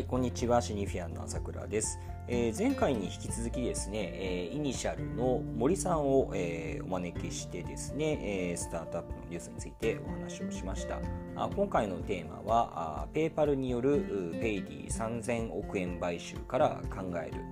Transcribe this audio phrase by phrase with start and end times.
[0.00, 0.60] い、こんにちは。
[0.60, 1.98] シニフィアンの朝倉です。
[2.26, 10.98] えー前回に引き続きですね、えーイニシャルの森さんを、えーお招きしてですね、えースタートアップのニュースについてお話をしました。
[11.36, 14.00] あ今回のテーマは、あペイパルによる
[14.40, 17.42] ペイディ3000億円買収から考える、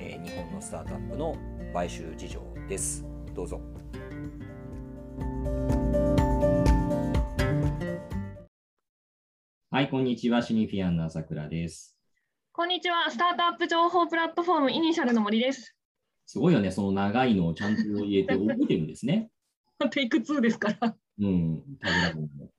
[0.00, 1.36] えー日本のスタートアップの
[1.74, 3.04] 買収事情です。
[3.34, 3.60] どうぞ。
[9.70, 10.40] はい、こんにちは。
[10.42, 11.97] シニフィアンの朝倉です。
[12.58, 13.08] こんにちは。
[13.08, 15.76] スタートアップ情報プラットフォームイニシャルの森です。
[16.26, 19.30] すごいよね、その長いのをちゃんと言えて覚えてるんですね。
[19.92, 20.96] テイク2ですから。
[21.20, 21.62] うん、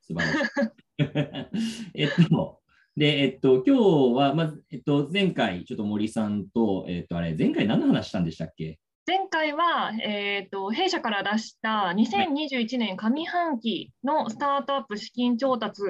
[0.01, 1.91] 素晴らしい。
[2.01, 2.61] えっと、
[2.95, 3.81] で、えっと、今日
[4.15, 8.79] は、まず、えっと、前回、ちょっと森さんと、えっと、あれ、前回何の話したんでしたっけ？
[9.05, 15.81] 前回は、えー、と弊社から出した2021年上半期のスタートアップ資金調達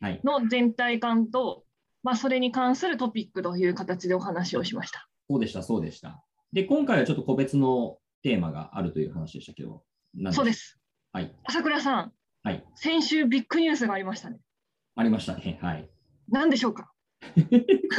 [0.00, 0.20] はい。
[0.24, 1.64] の全体感と、
[2.02, 5.08] まあ、それに関するトピックという形でお話をしました。
[5.28, 6.24] そうでした、そうでした。
[6.52, 9.82] で、今回はちょっと個別のテーマがあるという話でしたけど、
[10.14, 10.78] 何そうです。
[11.12, 11.34] はい。
[11.44, 12.64] 朝倉さん、はい。
[12.74, 14.40] 先週ビッグニュースがありましたね。
[14.96, 15.58] ありましたね。
[15.62, 15.88] はい。
[16.28, 16.92] 何でしょうか？
[17.20, 17.40] こ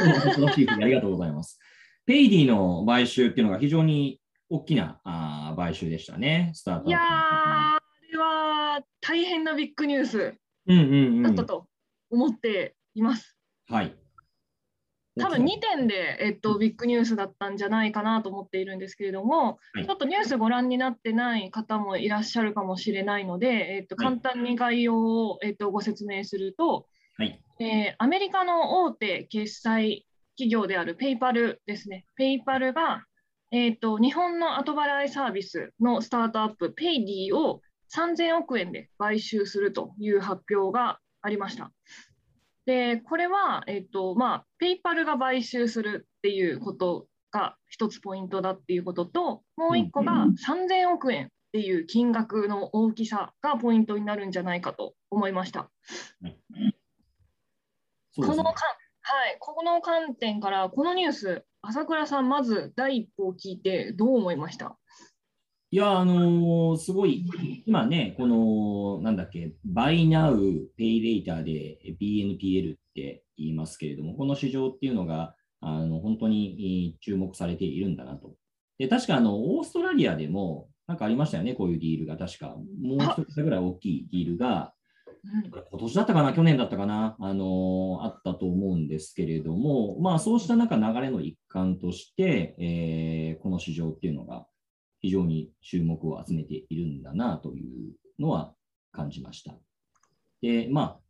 [0.04, 1.58] の恐ろしい日ありがとうございます。
[2.06, 10.34] ペイディの買収っていうのが非常に大きなあー買収でしたね、スタートいやー、あれは大変なビッグニュース。
[11.22, 11.66] だったと
[12.10, 13.38] 思っています。
[13.72, 13.96] はい。
[15.18, 27.42] 多分2点で、えっと、ビッグニュースだったんじゃないかなと思っているんですけれども、はいちょっとニュースご覧になってない方もいらっしゃるかもしれないので、えっと、はい簡単に概要を、えっと、ご説明すると、はい。
[27.60, 30.06] えーアメリカの大手決済
[30.36, 32.04] 企業であるペイパルですね。
[32.16, 33.06] ペイパルが、
[33.52, 37.62] えっと、日本の後払いサービスのスタートアップ、ペイディを
[37.94, 41.72] 3000億円で買収するという発表がありました。
[42.66, 55.70] で、これは、えっと、まあ、ペイパルが買収するっていうことが一つポイントだっていうことと、もう一個が3000億円っていう金額の大きさがポイントになるんじゃないかと思いました。
[56.20, 56.38] ね。
[58.16, 58.54] この観
[59.04, 64.78] はい、この観点から、このニュース、朝倉さん、まず第一歩を聞いて、どう思いました？
[65.74, 67.24] いや、あのーすごい、
[67.64, 70.36] 今ね、この、なんだっけ、Buy Now,
[70.78, 78.34] Pay Later で BNPL って言いますけれども、この市場っていうのが、あの本当に注目されているんだなと。
[78.76, 82.54] で、確か、あの、オーストラリアでも、なんかありましたよね、こういうディールが、確か。
[82.82, 84.74] もう一つぐらい大きいディールが、
[85.24, 94.46] 今年だったかな、去年だったかな、あのあったと思うんですけれども、まあ、そうした中、流れの一環として、えーこの市場っていうのが
[95.02, 98.54] 非常に注目を集めているんだなというのは
[98.92, 99.54] 感じました。
[100.40, 101.00] で、まあ、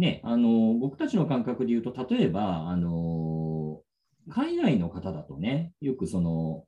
[0.00, 3.84] ね、あのー僕たちの感覚で言うと、例えば、あのー
[4.26, 6.64] 海外の方だとね、よくその、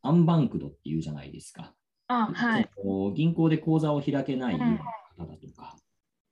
[0.00, 1.74] アンバンクドっていうじゃないですか。
[2.08, 2.70] あ、はい。
[3.14, 5.76] 銀行で口座を開けない方だとか、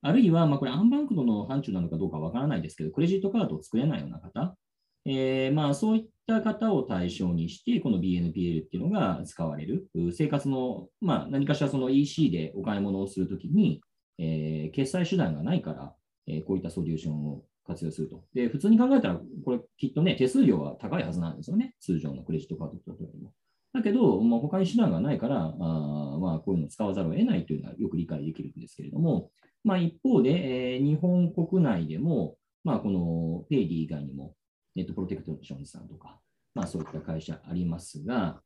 [0.01, 4.57] あるいは、まあ、これ、アンバンクドの範疇なのかどうかわからないですけど、クレジットカードを作れないような方、
[5.05, 13.81] えーまあ、そういっった方を対象にして、この BNPL っていうのが使われる、生活の、まあ、何かしらその EC でお買い物をするときに、
[14.19, 15.95] えー決済手段がないから、
[16.27, 18.25] えーこういったソリューションを活用すると。
[18.35, 23.33] で、普通に考えたら、これきっとね、手数料は高いはずなんですよね、通常のクレジットカードとよりも。
[23.73, 29.31] だけど、まあ、他に手段がないから、あまあ、こういうのを使わざるを得ないというのはよく理解できるんですけれども、
[29.65, 34.35] まあ、一方で、えー日本国内でも、まあ、このペイディ以外にも、
[34.75, 36.21] ネットプロテクトションさんとか、
[36.55, 38.41] まあ、そういった会社ありますが、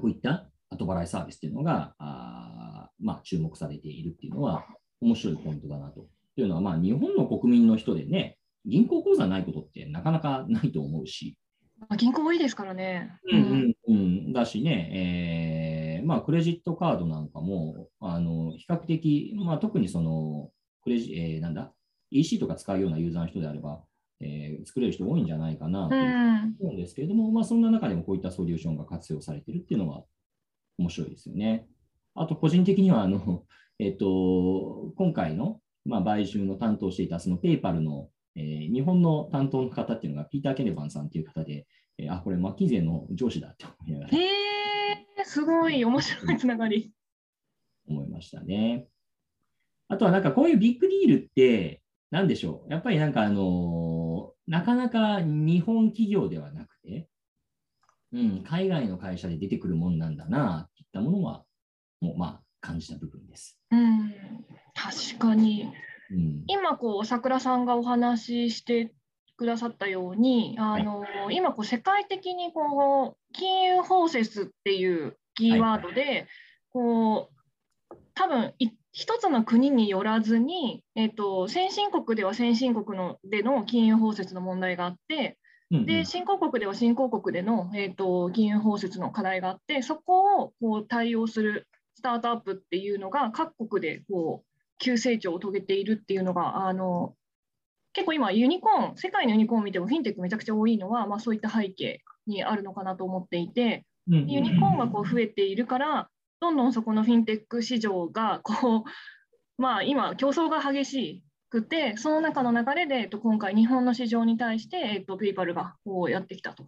[0.00, 4.64] こういった後払いサービスというのが、あーまあ、注目されているっていうのは、
[5.00, 6.06] 面白いポイントだなと。
[6.34, 11.38] というのは、まあ、日本の国民の人でね、銀行口座ないことってなかなかないと思うし、
[11.78, 13.12] まあ銀行多いですからね。
[13.30, 20.50] うんうんうん、だしね、えーまあ、クレジットカードなんかも、あの比較的、まあ、特にその
[20.82, 21.72] クレジ、えーなんだ、
[22.10, 23.82] EC とか使うようなユーザーの人であれば、
[24.20, 30.02] えー作れる人多いんじゃないかなと思うんですけれども、まあ、そんな中でもこういったソリューションが活用されているっていうのは
[30.78, 31.66] 面白いですよね。
[32.14, 33.44] あと、個人的には、あの、
[33.78, 41.66] えっと、今回の、まあ、買収の担当していた、そのペイパルの、えー日本の担当の方っていうのが、ピーター・ケネバンさんっていう方で、
[41.98, 46.92] えーあ、これ、マッキンゼーの上司だって思いながらへえ、すごい面白いつながり。
[47.86, 48.88] 思いましたね。
[49.88, 52.72] あとはなんかこういうビッグディールって、なんでしょう。
[52.72, 54.05] やっぱりなんかあのー
[54.46, 57.08] なかなか日本企業ではなくて、
[58.12, 61.44] うん、海外の会社で出てくるもんなんだな、といったものは、
[62.00, 63.58] もうまあ感じた部分です。
[63.70, 64.14] うん、
[64.74, 65.72] 確かに。
[66.10, 68.94] うん、今こう桜さんがお話しして
[69.36, 76.26] くださったように、あの今こう、世界的にこう金融包摂っていうキーワードで、はい、
[76.70, 77.36] こう
[78.14, 85.38] 多分一つの国によらずに、えーと、先進国では先進国のでの金融包摂の問題があって、
[85.70, 94.46] うんうん、で新興国では新興国での、えーと、金融包摂の課題があって、そこをこう対応するスタートアップっていうのが各国でこう
[94.78, 97.14] 急成長を遂げているっていうのが、あの
[97.92, 106.10] 結構今、ユニコーン、世界のユニコーンを見てもフィンテックめちゃくちゃ多いのは、まあ、そういった背景にあるのかなと思っていて、ユニコーンがこう増えているから、
[106.40, 116.66] どんどんそこのフィンテック市場がこう、まあ、今、競争が激しくて、その中の流れで、えっと、今回、日本の市場に対して、えっと、ペイパルがこうやってきたと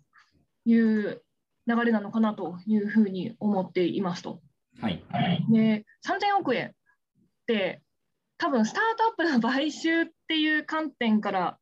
[0.64, 1.22] いう
[1.66, 4.40] 流れなのかなというふうに思っていますと。
[4.80, 5.02] はい、
[5.50, 6.72] で3000億円っ
[7.46, 7.82] て
[8.38, 11.58] 多分スタートアップの買収っていう観点から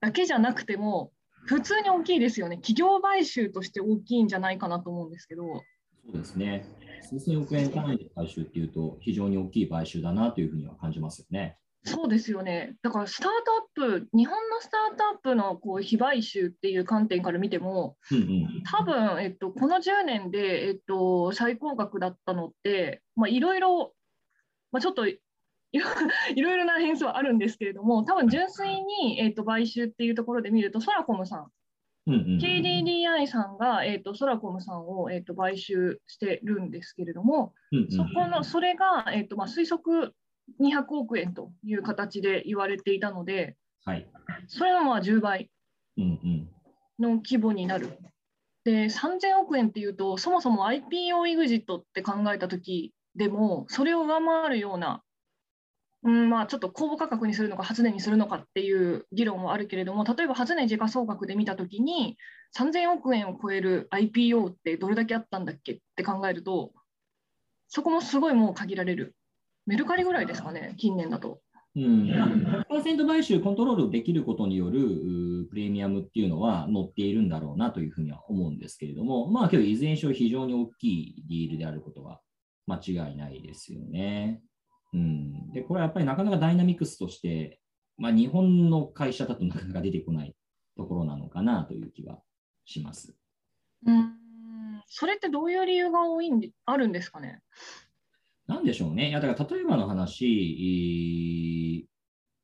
[0.00, 1.12] だけじゃなくても
[1.46, 2.56] 普通に大きいですよね。
[2.56, 5.62] 企業買収として大きいんじゃないかなと思うんですけど。
[6.06, 6.64] そうですね
[7.04, 11.58] 数千億円単位で買収っていうと非常に大きい買収だなというふうには感じますよね。
[11.86, 12.76] そうですよね。
[12.82, 13.28] だからスター
[13.76, 23.92] トアップ、日本のスタートアップのこう非買収っていう観点から見ても、うんうん、多分、えっと、この10年で、えっと、最高額だったのって、いろいろ、
[24.72, 25.20] まあ、ちょっと い
[25.74, 31.48] ろいろな変数はあるんですけれども、多分純粋に、えーと、買収っていうところで見ると、ソラコムさん、
[32.06, 40.14] うんうんうん、KDDI さんが、えーと、ソラコムさんを、えーと、買収してるんですけれども、うんうん、そこのそれが、えーとまあ、推測
[40.60, 44.06] 200億円という形で言われていたので、はい、
[44.48, 45.50] それはまあ10倍
[46.98, 47.98] の規模になる。
[48.64, 55.02] で3000億円っていうと、そもそも IPO エグジットって考えたときでも、それを上回るような
[56.04, 62.18] うんまあ、ちょっと公募価格にするのか、初値にするのかっていう議論はあるけれども、例えば初値時価総額で見たときに、
[62.56, 66.72] 3000億円を超える IPO ってどれだけあったんだっけって考えると、
[67.68, 69.16] そこもすごいもう限られる。
[69.66, 71.40] メルカリぐらいですかね、近年だと。
[71.74, 72.08] うん、
[72.68, 82.20] 100%買収コントロールできることによるプレミアムっていうのは乗っているんだろうなというふうには思うんですけれども、まあ今日いずれにしろ非常に大きいディールであることは
[82.66, 84.42] 間違いないですよね。
[84.94, 87.58] うん、でこれはやっぱりなかなかダイナミクスとして、
[87.98, 90.34] まあ、日本の会社だとなかなか出てこない
[90.76, 92.18] ところなのかなという気は
[92.64, 93.12] します。
[93.86, 94.14] うん。
[94.86, 97.40] それってどういう理由が多いんであるんですかね？
[98.46, 99.08] なんでしょうね。
[99.08, 101.88] いやだから例えばの話、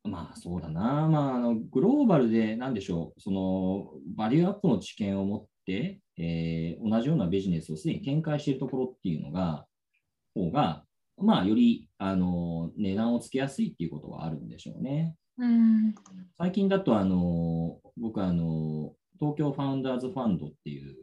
[0.03, 9.67] まあそうだな、まあ、あのグローバルでなんでしょう、そのバリューアップの知見を持って、えー、同じようなビジネスをすでに展開しているところっていうのが、
[10.35, 10.85] 方が
[11.23, 15.15] まあ、よりあの値段をつけやすいっていうことはあるんでしょうね。
[15.39, 15.95] うん、
[16.37, 20.97] 最近だとあの僕あの東京ファウンダーズファンドっていう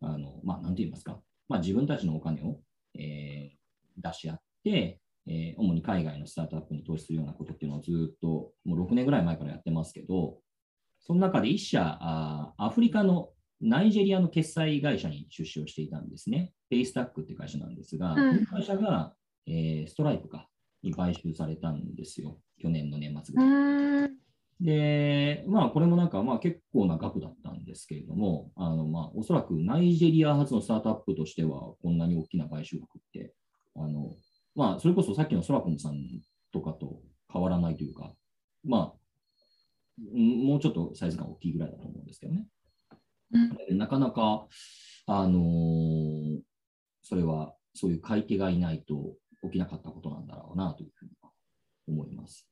[0.00, 2.60] あの、まあ、なんて言いますか、まあ、自分たちのお金を、
[2.98, 10.38] えー、出し合って、えー、主に海外のスタートアップに投資するようなことっていうのをずっともう6年ぐらい前からやってますけど、
[11.00, 13.30] その中で1社あアフリカの
[13.60, 16.52] ナイジェリアの決済会社に出資をしていたんですね。
[16.70, 19.14] ペイスタックって会社なんですが、うん、会社が
[19.46, 20.48] えー、ストライプか
[20.82, 24.10] に買収されたんですよ、去年の年末ぐらい。
[24.60, 33.34] で、まあ、これもなんか、まあ、結構な額だったんですけれども、あのまあ、おそらくナイジェリア発のスタートアップとしては、こんなに大きな買収額って、
[33.76, 34.14] あの
[34.54, 35.96] まあ、それこそさっきのソラコムさん
[36.52, 37.00] とかと
[37.32, 38.12] 変わらないというか、
[38.64, 39.04] まあ、
[40.16, 42.46] もうちょっとサイズが大きいぐらいだと思うんですけどね。
[43.70, 44.46] うん、なかなか、
[45.06, 46.40] あのー、
[47.02, 49.14] それはそういう買い手がいないと
[49.44, 51.12] 起きなかったことなんだろうなというふうに
[51.88, 52.48] 思います。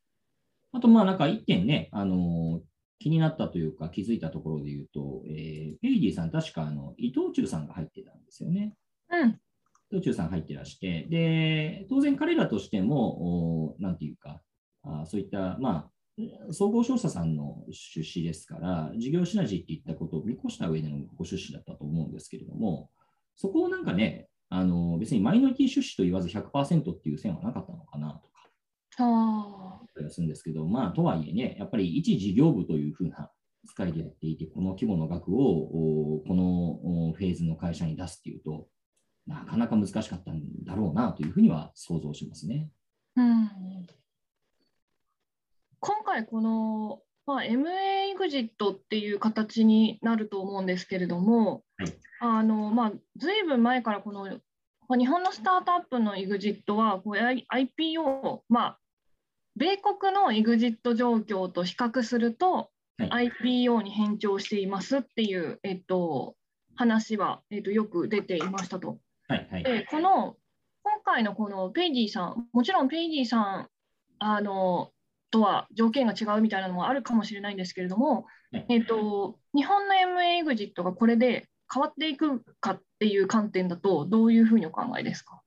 [0.72, 2.60] あと、まあなんか一点ね、あの
[2.98, 8.74] 気になったというか気づいたところで言うと、えー、ペイディさん、確かあの伊藤忠さんが入ってたんですよね。
[9.10, 9.30] うん。
[9.30, 14.40] 伊藤忠さん入ってらして、で、当然彼らとしても、なんていうか、
[14.84, 22.90] あそういった、まあ、総合商社さんの出資ですから、事業シナジーっていったことを見越した上でのご出資だったと思うんですけれども、
[23.36, 28.50] そこをなんかね、あの別にマイノリティ出資と言わず100%っていう線はなかったのかなとか、
[28.98, 29.80] あ
[30.10, 33.30] するんですけど、まあ、とはいえね、やっぱり一事業部というふうな
[33.66, 38.66] 使いでやっていて、この規模の額をこのフェーズの会社に出すっていうと、
[39.26, 42.68] なかなか難しかったんだろうなというふうには想像しますね。
[43.16, 43.48] うん、
[45.80, 47.68] 今回、この、まあ、MA
[48.10, 54.28] エグジットっていう形になると思うんですけれども、はい、あのまあ、ずいぶん前からこの
[54.98, 58.78] 日本のスタートアップの EXIT はこう IPO、まあ、
[59.56, 66.34] 米国の EXIT 状況と比較すると IPO に偏重していますっていう、えっと、
[66.74, 68.98] 話は、えっと、よく出ていましたと。
[69.28, 70.36] はいはい、でこの
[70.82, 73.68] 今回のこのペイディさん、もちろんペイディさん
[74.18, 74.90] あの
[75.32, 85.40] とは条件が違うみたいなのもあるかもしれないんですけれども、えっと、日本の MA エグジットがこれで変わっていくかっていう観点だと、どういうふうにお考えですか？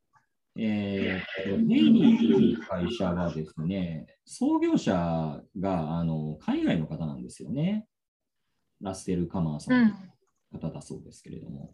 [0.57, 7.85] えー、ネイリーという会社はですね、創業者があの海外の方なんですよね。
[8.81, 9.93] ラッセル・カマーさん
[10.51, 11.73] の方だそうですけれども。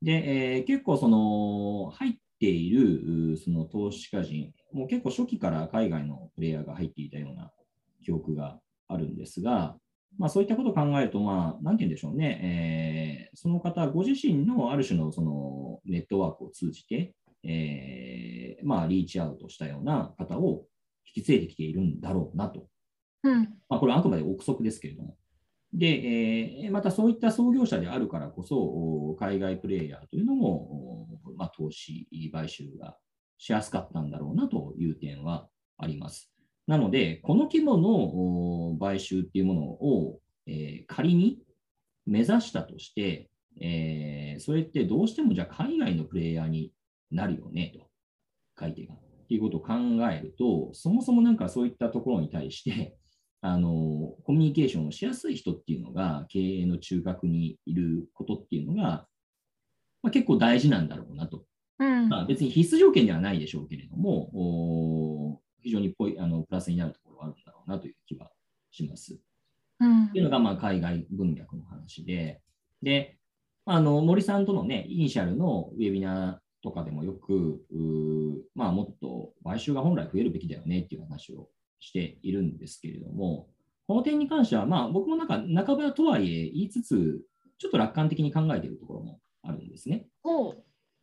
[0.00, 7.52] うん、で、えー、結構その入っているその投資家人、もう結構初期から海外のプレイヤーが入っていたような
[8.02, 9.76] 記憶があるんですが、
[10.18, 20.64] まあ、そういったことを考えると、まあ、なんて言うんでしょうね、えー、その方ご自身のある種のそのネットワークを通じて、えー、まあ、リーチアウトしたような方を
[21.14, 22.66] 引き連れてきているんだろうなと。
[23.22, 25.16] うん、まあ、これはあくまで憶測ですけれども。
[25.72, 31.06] で、えー、またそういった創業者であるからこそ、海外プレイヤーというのも、
[31.40, 32.98] まあ、投資、買収が
[33.38, 36.30] しやすかったんだろうなという点はあります。
[36.66, 41.38] なので、この規模の買収っていうものを、えー、仮に
[42.04, 46.72] 目指したとして、えー、それってどうしてもじゃあ海外のプレイヤーに
[47.10, 47.88] なるよねと、
[48.54, 48.94] 買い手が。
[48.94, 48.98] っ
[49.30, 49.72] ていうことを考
[50.12, 52.98] えると、そもそもなんかそういったところに対して、
[53.40, 59.08] あのコミュニケーションをしやすい人っていうのが経営の中核にいることっていうのが、
[60.02, 61.44] まあ、結構大事なんだろうなと。
[61.78, 68.30] うん、まあ、別に必須条件ではないでしょうけれども、非常にポイあのプラスになるところがあるんだろうなという気は
[68.70, 69.18] します。
[69.80, 72.40] うん、っていうのがまあ海外文脈の話で、
[72.82, 73.16] で、
[73.64, 77.62] あの森さんとのね、イニシャルのウェビナーとかでもよく、
[78.54, 83.48] まあ、もっと買収が本来増えるべきだよねっていう話をしているんですけれども、
[83.86, 87.22] この点に関しては、まあ、僕もなんか半ばとはいえ言いつつ、
[87.58, 90.06] ちょっと楽観的に考えているところもあるんですね。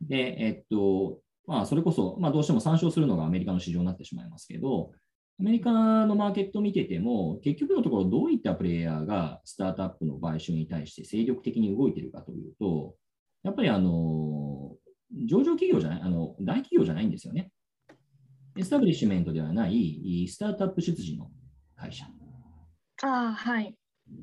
[0.00, 4.92] で、えっと、まあ、それこそ、まあ、どうしても参照するのがアメリカの市場になってしまいますけど、
[5.40, 5.72] アメリカ
[6.04, 12.96] のマーケットを見てても、結局のところどういったプレイヤーがスタートアップの買収に対して精力的に動いているかというと、
[13.44, 14.74] やっぱりあの、
[15.26, 17.50] 上場企業じゃない、あの、大企業じゃないんですよね。
[18.58, 21.30] エスタブリッシュメントではないスタートアップ出自の
[21.76, 22.04] 会社。
[23.04, 23.74] ああ、はい。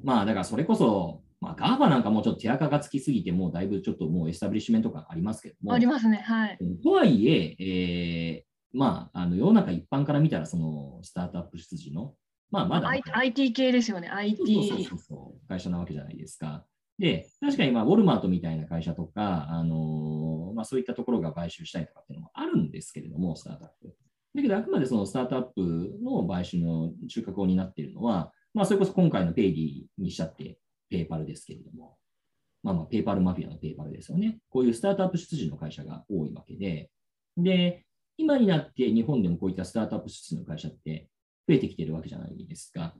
[0.03, 5.73] まあ、だからそれこそ、まあ、 GAFA なんかもうちょっと手垢がつきすぎて、もうだいぶちょっともうエスタブリッシュメント感ありますけども。
[5.73, 6.57] ありますね、はい。
[6.83, 12.15] とはいえ、えー、まあ、あの世の中一般から見たら、そのスタートアップ出自の、
[12.49, 14.37] まあ、まだ、IT 系ですよね、IT。
[14.67, 16.65] そうそうそう会社なわけじゃないですか。
[16.97, 23.93] で、確かに、まあ、ウォルマートみたいな会社とか、あのー、まあ、そういったところが買収したりとかっていうのもあるんですけれども、スタートアップ。
[24.33, 30.57] だけど、あくまでそのスタートアップの買収の中核を担っているのは、まあ、それこそ今回のペイディにしたって
[30.89, 31.97] ペイパルですけれども、
[32.63, 34.39] まあ、まあペイパルマフィアのペイパルですよね。
[34.49, 36.89] こういうスタートアップ出自の会社が多いわけで、
[37.37, 37.85] で、
[38.17, 41.09] 今になって日本でもこういったスタートアップ出自の会社って
[41.47, 42.95] 増えてきてるわけじゃないですか。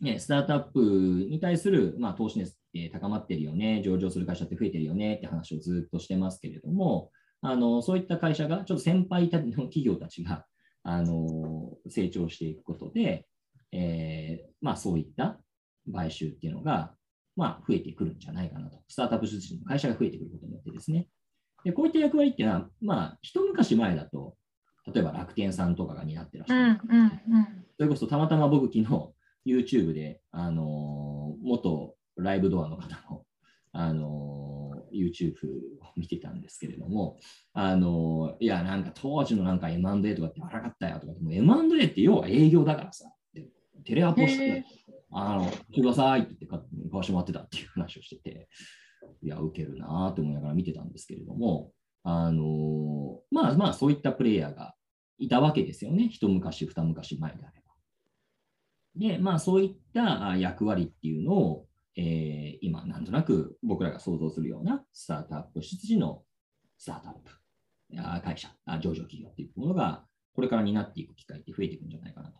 [0.00, 5.16] ね、スタートアップに対する、まあ、投資熱って高まってるよね、上場する会社って増えてるよね。
[5.16, 7.10] って話をずっとしてますけれども、
[7.40, 10.46] あのそういった会社が、ちょっと先輩たの企業たちが
[10.84, 13.26] あの成長していくことで、
[13.72, 15.40] えーまあ、そういった
[15.92, 16.94] 買収っていうのが、
[17.38, 18.80] まあ、増えてくるんじゃないかなと。
[18.88, 21.06] スタートアップ出身の会社が増えてくることによってですね。
[21.62, 24.34] でこういった役割っていうのは、まあ、一昔前だと、
[24.92, 26.80] 例えば楽天さんとかが担ってらっしゃる。
[26.88, 27.12] うんうんうん、
[27.76, 28.84] それこそたまたま僕昨日
[29.46, 33.22] YouTube で、あのー、元ライブドアの方の、
[33.70, 35.34] あのー、YouTube
[35.80, 37.18] を見てたんですけれども、
[37.52, 43.12] あのー、いや、なんか当時のなんか M&A とかって荒かったよとか、も M&A って要は営業だからさ、
[43.84, 44.64] テレアポして
[45.10, 46.60] あの、してくださいって言って買
[46.92, 48.48] わしてもらってたっていう話をしてて、
[49.22, 51.72] いや、受けるなと思いながら見てたんですけれども、
[52.04, 54.74] あのまあまあそういったプレイヤーが
[55.18, 56.08] いたわけですよね。
[56.08, 57.72] 一昔、二昔前であれば。
[58.96, 66.22] で、まあそういった役割っていうのを、えー、今、なんとなく僕らが想像するようなスタートアップ出自の
[66.78, 67.32] スタートアップ
[68.22, 68.48] 会社、
[68.80, 72.38] 上場企業っていうものが、これから担っていく機会って増えていくんじゃないかなと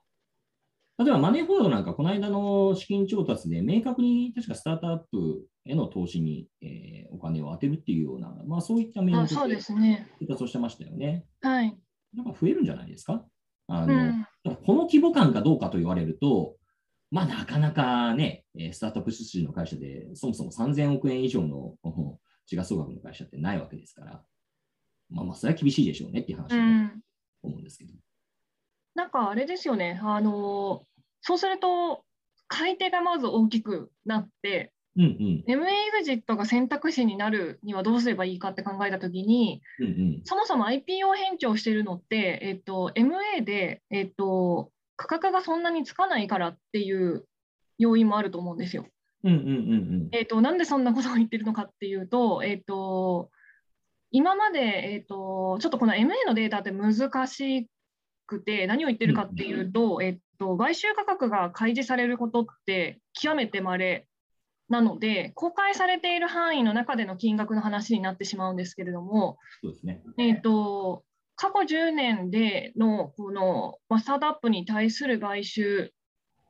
[0.98, 10.08] 例えばマネーフォワードなんか、この間の資金調達で明確に確かスタートアップへの投資に、えー、お金を当てるっていうような、まあ、そういった面でそうですね。
[10.20, 11.24] 調達をしてましたよね。
[11.40, 11.78] はい。
[12.14, 13.24] なんか増えるんじゃないですか？
[13.68, 16.56] あの、うん、この規模感かどうかと言われると、
[17.12, 21.74] まあ、なかなかね、スタートアップ出資の会社で、そもそも3000億円以上の
[22.46, 24.24] 時価総額の会社ってないわけですから、
[25.10, 27.92] まあ、まあ、それは厳しいでしょうねっていう話だと思うんですけど。
[27.92, 27.98] うん
[28.94, 30.82] なんかあれですよね、あの
[31.20, 32.04] そうすると、
[32.46, 35.44] 買い手がまず大きくなって、うんうん。
[35.46, 40.20] MA エグジットが選択肢になるにはどうすればいいかって考えたときに、うんうん。
[40.24, 47.24] そもそも IPO 返聴してるのって、えっと、MA で、えっと、価格がそんなにつかないからっていう
[47.78, 48.86] 要因もあると思うんですよ。
[49.24, 53.30] うんうんうんえっと、なんでそんなことを言ってるのかっていうと、えっと、
[54.10, 57.68] 今まで、えっと、ちょっとこの MA のデータって難し
[58.26, 64.06] くて、何を言ってるかっていうと、えっと、買収価格が開示されることって極めて稀
[64.68, 70.02] なので、公開されている範囲の中での金額の話になってしまうんですけれども、そうですね。
[70.18, 71.04] えっと、
[71.36, 75.92] 過去10年でのこの、まあ、スタートアップに対する買収、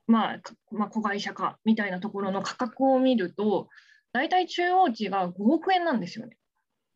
[0.07, 3.69] まあかまあ、子会社化みたいなところの価格を見ると、
[4.13, 6.37] 大体中央値が5億円なんですよね。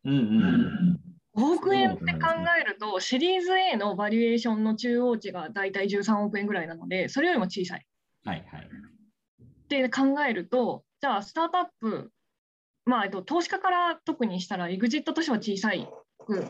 [0.04, 1.01] うんうんうん。
[1.36, 2.28] 5億円って考
[2.60, 7.86] えると、シリーズ A のバリエーションの中央値が大体13億円ぐらいなので、それよりも小さい。
[8.24, 8.60] はいはい。
[8.60, 12.10] って考えると、じゃあ、スタートアップ、
[12.84, 16.46] まあ、えっと、投資家から特にしたら、エグジットとしては小さいく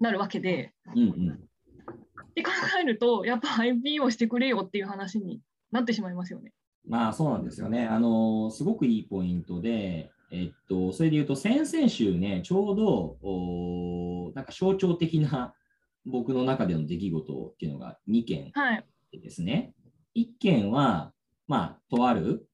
[0.00, 1.32] なるわけで、うんうん。
[1.32, 5.40] って考えると、やっぱ IPO してくれよっていう話に
[5.72, 6.52] なってしまいますよね。
[6.86, 7.86] まあそうなんですよね。
[7.86, 15.54] あの、すごくいいポイントで、えっと、それで言うと、先々週ね、ちょうど、おなんか象徴的な
[16.04, 18.84] 僕の中での出来事っていうのが2件はい。
[19.12, 19.74] ですね。
[20.14, 21.12] 1件は、
[21.46, 22.48] まあ、とある、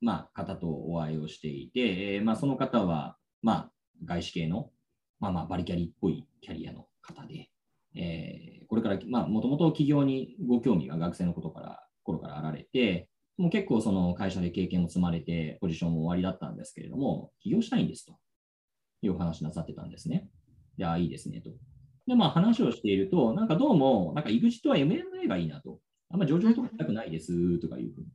[0.00, 3.72] まあ、方とお会いをしていて、えーまあ、その方は、まあ、
[4.04, 4.70] 外資系の、
[5.18, 7.50] まあまあ、バリキャリっぽいキャリアの方で、
[7.94, 18.16] えーこれから、まあ、もともと企業にご興味が学生のことから、頃からあられて、もう結構その会社で経験を積まれて、ポジションも終わりだったんですけれども、起業したいんですと
[19.02, 20.28] いうお話なさってたんですね。
[20.78, 21.50] で、あ、いいですねと。
[22.06, 25.80] で、まあ話をしていると、なんかどうも、なんか EXIT は M&A がいいなと。
[26.10, 28.06] あんま上場とかしたくないですとかいうふうに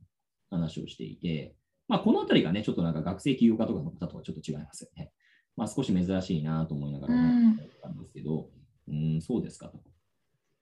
[0.50, 1.54] 話をしていて、
[1.86, 5.10] まあこのあたりがね、ちょっとなんか学生起業家とかの方とはちょっと違いますよね。
[5.56, 8.48] まあ少し珍しいなと思いながら思ってたんですけど、
[8.88, 9.80] うん、そうですかと。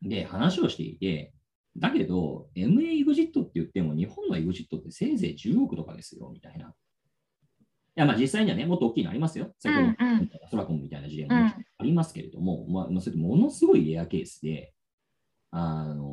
[0.03, 1.33] で、話をしていて、
[1.79, 6.69] だけど、MA EXIT って言っても、日本の EXIT ってせいぜい10億とかですよ、みたいな。
[6.69, 6.73] い
[7.95, 9.53] や、まあ実際にはね、もっと大きいのありますよ。
[9.59, 11.43] 先ほどソラコンみたいな事例もうん。
[11.45, 14.73] ありますけれども、まあ、まあそれものすごいレアケースで、
[15.51, 16.05] あの、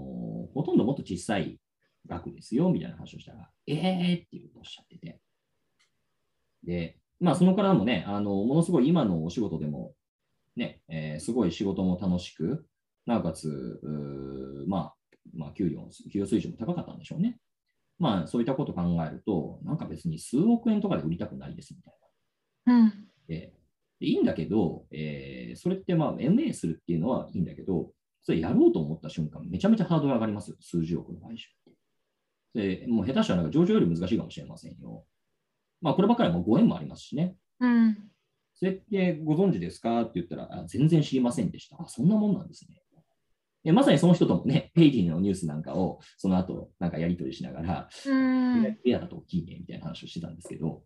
[0.54, 1.60] ほとんどもっと小さい
[2.08, 5.20] 額ですよ、みたいな話をしたら、えーっていうおっしゃってて。
[6.64, 9.94] で、まあ、その方もね、あの、ものすごい今のお仕事でも、
[10.56, 12.66] ね、えーすごい仕事も楽しく、
[13.06, 13.80] なおかつ、
[14.68, 14.95] まあ、
[15.34, 17.40] まあ、給料、給与水準も高かったんでしょうね。
[17.98, 21.94] まあ、そういったことを考えると、なんか別に数億円とかで売りたくないです、みたい
[22.66, 22.76] な。
[22.78, 23.08] うん。
[23.28, 23.54] で
[24.00, 27.92] でいいんだけど、えーそれってまあ MA するっていうのはいいんだけど、
[28.24, 31.74] それやろうと思った瞬間、めちゃめちゃハードル上がりますよ、数十億の買収っ
[32.54, 32.80] て。
[32.82, 35.06] で、もう下手したらなんか上場より難しいかもしれませんよ。
[35.82, 37.36] まあ、こればっかりはもうご縁もありますしね。
[37.60, 37.98] うん。
[38.56, 41.78] それってご存知ですかって言ったら、あ全然知りませんでした。
[41.80, 42.82] あ、そんなもんなんですね。
[43.66, 48.78] でまさにその人ともね、ペイディのニュースなんかをその後なんかやり取りしながら、うん。
[48.86, 50.84] レアだと大きいねみたいな話をしてたんですけど、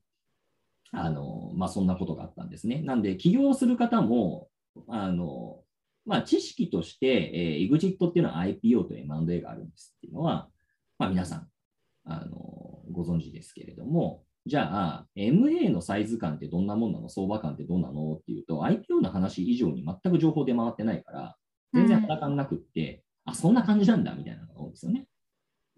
[0.92, 2.82] あの、まあ、そんなことがあったんですね。
[2.82, 4.48] なんで、起業する方も、
[4.88, 5.60] あの、
[6.06, 10.50] まあ、知識として、えー、EXIT っていうのは IPO と M&A があるんですっていうのは、
[10.98, 11.48] まあ、皆さん、
[12.06, 17.10] あの、ご存知ですけれども、じゃあ、MA のサイズ感ってどんなもんなの？
[17.10, 18.13] 相場感ってどうなの？
[18.13, 21.36] っていうと、IPO の話以上に全く情報出回ってないから、
[21.73, 25.05] 全然肌感なくって、あ、そんな感じなんだみたいなのが多いんですよね。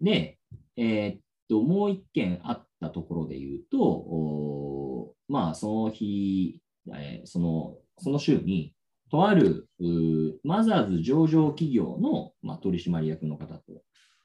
[0.00, 0.38] で、
[0.76, 6.60] えーっと、もう一件あったところで言うと、おまあ、その日、
[6.94, 8.74] えーその、その週に、
[9.10, 13.62] とあるうマザーズ上場企業の、まあ、取締役の方と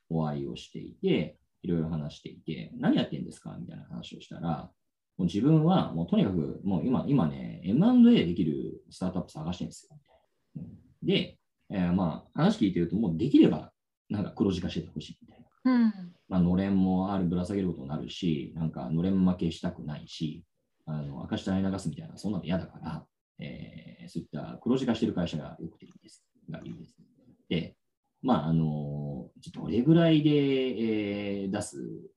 [0.09, 4.71] お会いをしていて、いろいろ話していて、何やってんですかみたいな話をしたら、
[5.17, 9.97] もう自分はもうとにかく、もう今、今ね、M&A できるスタートアップ探してるんですよ。
[11.03, 11.36] で、
[11.69, 13.71] えーまあ、話聞いてると、もうできれば、
[14.09, 15.71] なんか黒字化しててほしいみたいな。
[15.73, 16.13] うん。
[16.29, 20.45] まあ、のれんもあるぶら下げることになるし、なんかのれん負けしたくないし、
[20.85, 23.05] あの赤下に流すみたいな、そんなの嫌だから、
[23.39, 26.25] えーそういった黒字化してる会社がよくていいです。
[26.49, 26.95] がいいです。
[27.49, 27.75] で、
[28.21, 32.07] まあ、あの、どれぐらいで、えー出す、う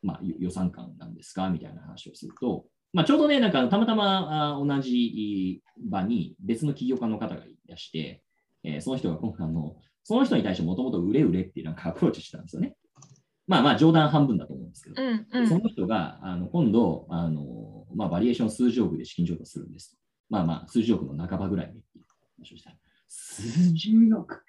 [0.00, 8.22] まあ、予予算感なんですかみたいな話をすると、まあ、ちょうどね、なんかたまたまあ同じ場に別の起業家の方がいらして、
[8.64, 12.76] えーその人があの、その人に対してもともと売れ売れっていうなんかアプローチしてたんですよね。
[13.46, 15.26] まあまあ冗談半分だと思うんですけど、うん。
[15.30, 15.48] うん。
[15.48, 19.96] その人があの今度あの、まあ、バリエーション数十億で資金調達するんですと。
[20.30, 22.04] まあまあ、数十億の半ばぐらいでっていう
[22.38, 22.76] 話をしたら、
[23.08, 24.42] 数十億か。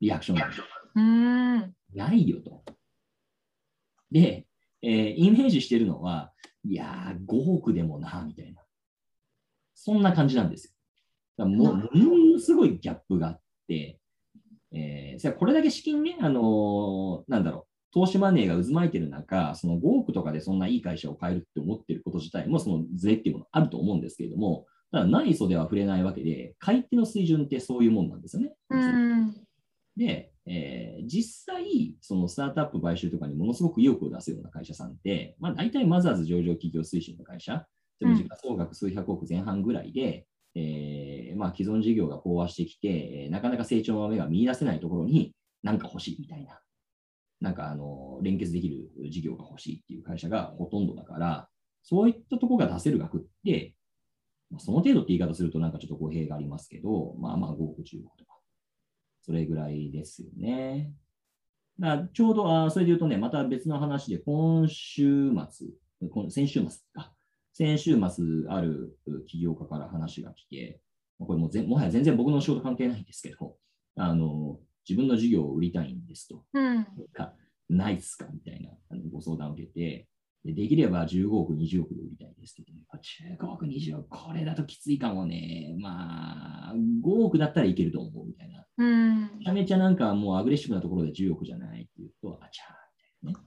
[0.00, 0.64] リアクションなんですよ。
[0.94, 1.74] うーん。
[1.94, 2.64] ないよと。
[4.10, 4.46] で、
[4.82, 6.32] えーイメージしてるのは、
[6.64, 8.62] いやー、5億でもな、みたいな。
[9.74, 10.72] そんな感じなんですよ。
[11.46, 13.98] もう、ものすごいギャップがあって、
[14.72, 28.54] えーこれだけ資金ね、あのーなんだろう、投資マネーが渦巻いてる中、その5億とかでそんないい会社を買えるって思ってること自体も、その税っていうものあると思うんですけれども、ただ内装では触れないわけで、買い手の水準ってそういうもんなんですよね。
[28.70, 29.34] うん。
[29.96, 37.66] で、えー実際、そのスタートアップ買収とかにものすごく意欲を出すような会社さんって、まあ、大体マザーズ上場企業推進の会社、
[38.00, 40.26] でも時価総額数百億前半ぐらいで、
[40.58, 46.60] えーまあ、既存事業が飽和してきて、なかなか成長の芽が見出せないところに何か欲しいみたいな、
[47.40, 51.48] なんかあの連結できる事業が欲しいっていう会社がほとんどだから、
[51.82, 53.74] そういったところが出せる額って、
[54.50, 58.34] まあその程度って言い方するとなんかちょっと語弊がありますけど、まあまあ5億、10億とか、
[59.22, 60.90] それぐらいですよね。
[61.78, 65.68] だちょうど、あそれで言うとね、また別の話で、今週末、
[66.10, 67.12] 今先週末か、
[67.58, 70.80] 先週末ある起業家から話が来て、
[71.18, 73.56] これもぜもはや全然僕の仕事関係ないんですけど、
[73.96, 76.44] あの自分の事業を売りたいんですと。
[76.54, 76.86] うん。
[77.12, 77.32] か、
[77.68, 80.06] ないっすかみたいなあのご相談を受けて、
[80.44, 85.74] でできれば15億、20億で売りたいですって言って、ね、15億、20億、これだときついかもね。
[85.80, 88.64] まあ、5億だったらいけると思うみたいな。
[88.76, 93.46] うんめちゃめちゃなんかもうアグレッシブなところで10億じゃないっていうと、あちゃーみたいなね。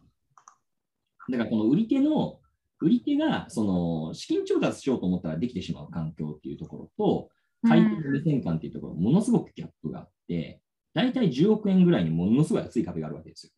[1.29, 2.40] だからこの売り手の、
[2.81, 7.29] 売り手がその資金調達しようと思ったらできてしまう環境っていうところと、
[7.67, 10.61] 買い手の目線感っていうところ、ものすごくギャップがあって、
[10.93, 13.51] 大体10億円ぐらいにものすごい厚い壁があるわけですよ。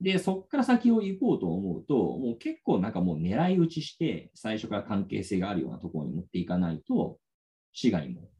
[0.00, 7.18] で、そこから先を行こうと思うと、もう結構なんかもう狙い撃ちして、最初から関係性があるようなところに持っていかないと、
[7.72, 8.30] 市外にも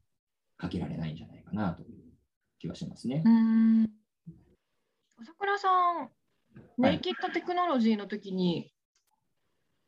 [0.56, 1.88] かけられないんじゃないかなという
[2.58, 3.22] 気がしますね。
[3.24, 3.90] うん。
[5.18, 6.08] 朝倉さん、はい
[6.78, 8.72] ネイキッドテクノロジーの時に、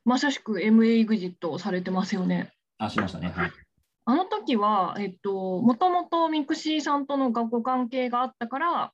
[0.04, 2.52] まさしく MA エグジットをされてますよね。
[2.78, 3.32] あ、しましたね。
[3.34, 3.52] はい。
[4.04, 8.92] あの時は、えっと、もともとミクシーさんとのご関係があったから、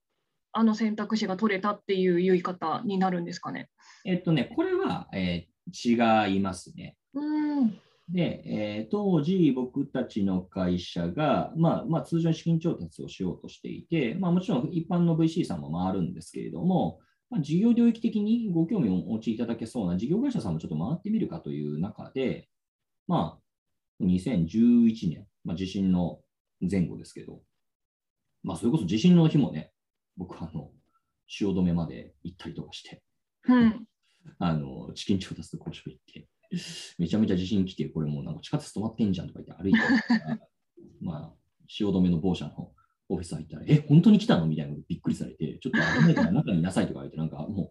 [0.52, 3.68] あの選択肢が取れたっていう言い方になるんですかね。
[4.04, 6.96] えっとね、これは、えー違いますね。
[7.12, 7.78] うん。
[8.08, 22.48] で、えー当時、僕たちの会社が、まあまあ、通常に資金調達をしようとしていて、まあ、もちろん一般の VC さんも回るんですけれども、まあ、事業領域的にご興味をお持ちいただけそうな事業会社さんもちょっと回ってみるかという中で、
[23.06, 26.20] まあ、2011年、まあ、地震の
[26.70, 27.40] 前後ですけど、
[28.42, 29.72] まあ、それこそ地震の日もね、
[30.16, 30.70] 僕、あの、
[31.26, 33.02] 汐留まで行ったりとかして、
[33.46, 33.86] うん。
[34.38, 36.28] あの、チキン調達と交渉行って、
[36.98, 39.78] めちゃめちゃ地震来て、これもうなんか地下鉄止まってんじゃんとか言って歩いて
[41.00, 41.34] まあ、
[41.66, 42.72] 汐留の某社の
[43.08, 44.46] オフィス入ったら、え、本当に来たの？
[44.46, 47.70] みたいなことびっくりされて、ちょっと危ないから中にいなさいとか言われて、なんかも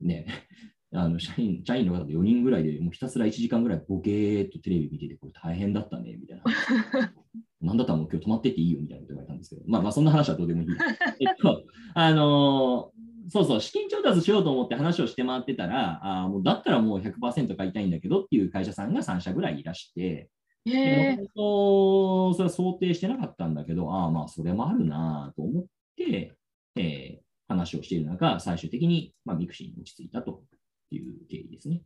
[0.00, 0.26] う、ね、
[0.94, 6.44] あの社員社員の方で4人ぐらいで、もうひたすら1時間ぐらいボケーっとテレビ見てて、これ大変だったね、みたいな。
[7.62, 7.92] なんだった？
[7.92, 10.68] らもう今日泊まってっていいよみたいなこと言われたんですけど、まあまあそんな話はどうでもいい。
[11.20, 11.64] えっと、
[11.94, 20.28] あのーそうそう、資金調達しようと思って話をして回ってたら、あーもうだったらもう100%買いたいんだけどっていう会社さんが3社ぐらいいらして、
[20.66, 21.16] え。
[21.16, 25.64] 本当、それは想定してなかったんだけど、ああ、まあ、それもあるなと思っ
[25.96, 26.34] て、
[26.76, 30.42] えー話をしている中、最終的に、まあ、ミクシーに落ち着いたと
[30.90, 31.82] いう経緯ですね。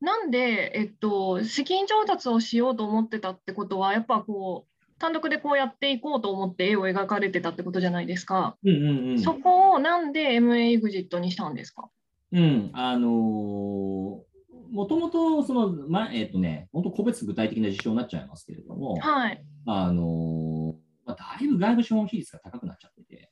[0.00, 8.56] なんで、えっと、資金調達をしようと思ってたってことは、やっぱこう、単独でこうやっていこうと思って絵を描かれてたってことじゃないですか。
[8.64, 9.20] うんうんうん。
[9.20, 11.90] そこをなんで MA エグジットにしたんですか？
[12.32, 14.33] うん、あのー
[14.74, 19.44] もともと、その、ま、えっ、とね、本当個別具体的な事象になっちゃいますけれども、はい。
[19.66, 20.74] あのー
[21.06, 23.30] まあ、だいぶ外部資本比率が高くなっちゃってて、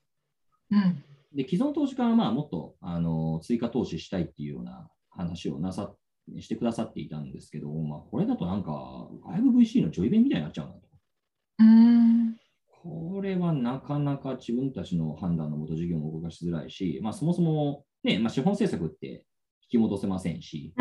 [0.70, 1.02] うん。
[1.34, 5.92] で、既存投資家はまあもっと、あの追加投資したいっていうような話をなさ
[6.38, 8.70] してくださっていたんですけど、まあ、これだとなんか
[9.24, 10.80] 外部 VC のジョイベンみたいになっちゃうなと。
[11.58, 12.36] うーん。
[12.68, 19.22] これはなかなか自分たちの判断のもと事業も動かしづらいし、まあ、そもそも、ねまあ、資本政策って引
[19.72, 20.74] き戻せませんし、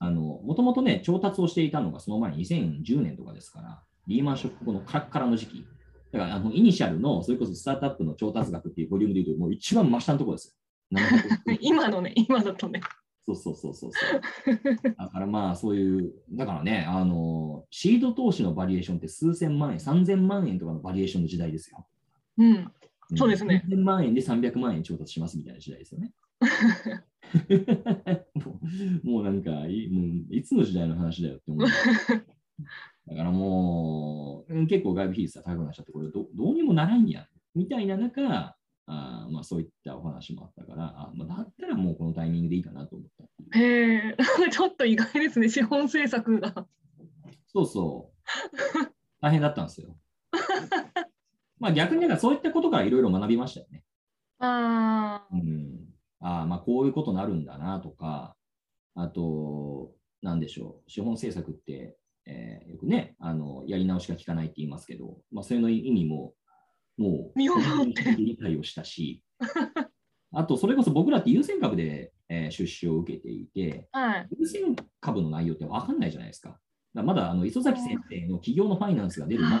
[0.00, 5.66] もともとね、調達をしていたのがその前に2010年とかですから、リーマンショック後のカラッカラの時期。
[6.12, 10.54] だからあのイニシャルの、それこそスタートアップの調達額っていうボリュームでいうと、もう一番真下のところですよ。
[11.46, 12.80] 700今のね、今だとね。
[13.26, 13.92] そうそうそうそう。
[14.96, 21.84] だからまあそういう、だからね、あの、シード投資のバリエーションって数千万円、3000万円とかのバリエーションの時代ですよ。
[22.38, 22.52] うん。
[22.52, 22.72] ん
[23.16, 23.64] そうですね。
[23.68, 26.12] 3000万円で300万円調達しますみたいな時代ですよね。
[29.02, 31.68] もうなんかい、もういつの時代の話だよって思う。
[33.08, 37.26] だからもう、うん結構外部比率が高くなっちゃって、これどどうにもならんやん。
[37.54, 38.56] みたいな中、
[38.88, 43.24] あまあ、そういったお話もあったから、あまあ、だったらもうこのタイミングでいいかなと思った。
[43.58, 44.16] へえ、
[44.50, 46.66] ちょっと意外ですね、資本政策が。
[47.46, 48.16] そうそう。
[49.20, 49.96] 大変だったんですよ。
[51.58, 53.84] まあ逆になんかそういったことからいろいろ学びましたよね。
[54.38, 55.85] ああ、うん。
[56.26, 58.34] ああ、まあこういうことになるんだなとか、
[58.96, 66.34] あと、なんでしょう、資本政策って、えーよくね、あの、やり直しが効かないって言いますけど、まあそれの意味も、
[66.98, 67.38] もう、
[68.16, 69.22] 理解をしたし、
[70.32, 74.28] あと、それこそ僕らって優先株で、えー出資を受けていて、はい。
[74.36, 76.58] 優先株の内容って分かんないじゃないですか。
[76.92, 79.60] だまだあの磯崎先生の企業のファイナンスが出る前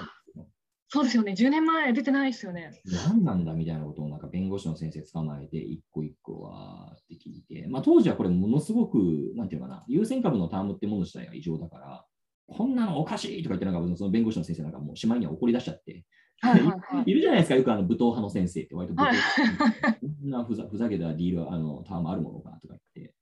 [0.88, 2.80] そうですよね、10年前出てないですよね。
[2.84, 8.98] 何なんだみたいなことをなんか弁護士の先生捕まえて一個一個はって聞いて、まあ、当時はこれものすごく、
[9.34, 12.04] なんていうのかな、優先株のタームってもの自体が異常だから、
[12.46, 16.04] こんなのおかしいとか言ってなんかその弁護士の先生なんかもうしまいには怒り出しちゃって、
[16.40, 17.04] はいはいはい。
[17.10, 19.16] いるじゃないですか、よくあの武闘派の先生って割と武闘はい。
[19.16, 23.14] 派、こんなふざふざけたディールあのタームあるものかとか言って、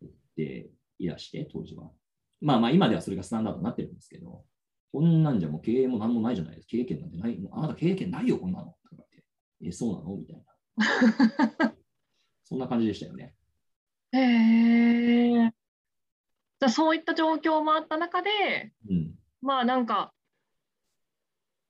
[0.00, 1.90] 言っていらして、当時は。
[2.40, 4.44] まあまあ今ではそれがスタンダードになってるんですけど、
[4.92, 6.70] こんなんじゃもう経営もなんもないじゃないですか。
[6.72, 7.38] 経営権なんてない。
[7.52, 8.66] あなた経営権ないよ、こんなの。
[8.66, 9.24] とか言って。
[9.62, 10.16] え、そうなの？
[10.16, 10.44] みたいな。
[12.44, 13.34] そんな感じでしたよね。
[14.12, 15.54] へえ。
[16.58, 18.30] じゃあそういった状況もあった中で、
[18.88, 19.14] うん。
[19.40, 20.12] まあなんか、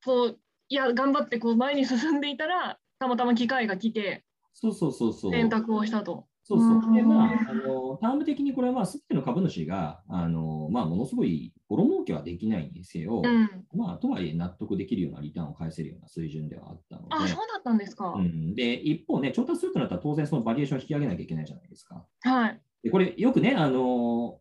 [0.04, 5.32] こう、いや、頑張ってこう前に進んでいたら、たまたま機会が来てそうそうそうそう。
[5.32, 6.26] 選択をしたと。
[6.50, 6.90] そうそうう。
[6.90, 13.64] んで、まあ、あの、ターム的にこれは、まあ、すべての株主が、あの、まあ、ものすごい、ボロ儲けはできないにせよ、うん。
[13.78, 18.14] まあ、とはいえ納得できるようなリターンを返せるような水準ではあったので、あ、そうだったんですか。
[18.16, 22.04] うん、で、一方ね、調達するとなったら当然そのバリエーションを引き上げなきゃいけないじゃないですか。
[22.22, 22.60] はい。
[22.82, 24.38] で、これよくね、あの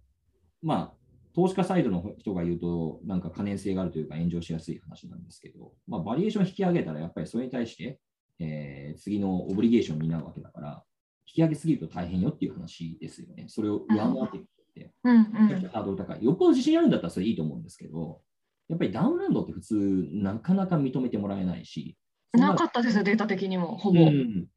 [0.64, 0.94] まあ、
[1.36, 8.00] 投資家サイドの人が言うと、なんか可燃性があるというか炎上しやすい話なんですけど、まあ、バリエーション引き上げたら、やっぱりそれに対して、
[8.40, 10.84] えー次のオブリゲーションを担うわけだから、
[11.30, 13.46] 引き上げすぎると大変よっていう話ですよね。
[13.48, 14.92] それを上回っていくって。
[15.04, 16.24] うんめちゃくちゃハードル高い。
[16.24, 18.22] よっぽど自信あるんだったらそれいいと思うんですけど、
[18.68, 21.98] やっぱりダウンランドって普通、なかなか認めてもらえないし、
[22.34, 24.02] なかったですよ、データ的にも、ほぼ。
[24.02, 24.48] うん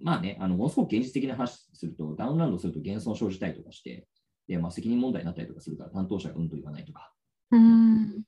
[0.00, 4.06] まあね、あのものすごく現実的な話すると、ダウンランドすると減損生じたりとかして、
[4.48, 7.12] でまあ、責任問題になったりとかするから、担当者がうんと言わないとか、
[7.50, 8.22] うん。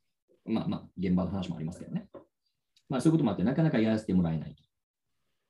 [0.44, 2.08] まあまあ、現場の話もありますけどね。
[2.88, 4.62] まあ、そういうこともあって、なかなかやらせてもらえないと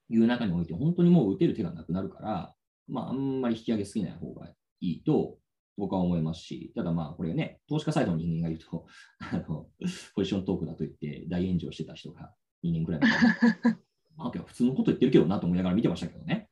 [0.09, 2.55] いう中において、本当にもう打てる手がなくなるから、
[2.89, 4.49] まあ、あんまり引き上げすぎない方が
[4.81, 5.37] いいと、
[5.77, 8.87] 僕は思いますし、ただまあ、これね、投資家サイドの人間が言うと、
[9.21, 9.69] あの
[10.15, 13.17] ポジショントークだと言って大炎上してた人が2年くらい前に
[14.17, 16.49] まあ、普通のこと言ってるけどなと思いながら見てましたけどね。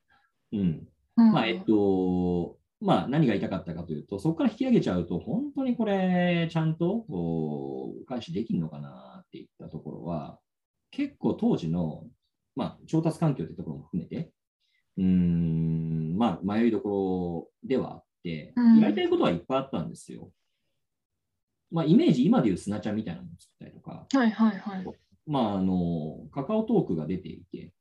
[0.53, 0.88] うん。
[1.16, 10.38] まあ、えっと、まあ、何が言いたかったかというと、そこから引き上げちゃうと、本当にこれ、ちゃんとお返しできるのかなっていったところは、
[10.90, 12.05] 結構当時の、
[12.57, 14.33] まあ、調達環境ってところも含めて、
[14.97, 20.31] うーん、まあ、迷いどころではあって、うんやりたいことはいっぱいあったんですよ。
[21.71, 24.87] まあ、イメージ、今でいう砂茶みたいなのを作ったりとか、はいはいはい。
[25.27, 27.73] まあ、あの、カカオトークが出ていて、